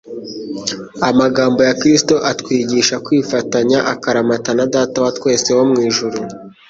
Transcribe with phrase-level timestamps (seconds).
[1.09, 6.17] Amagambo ya Kristo atwigisha kwifatanya akaramata na Data wa twese wo mu ijuru.